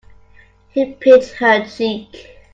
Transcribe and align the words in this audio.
He 0.69 0.93
pinched 0.93 1.33
her 1.35 1.63
cheek. 1.67 2.39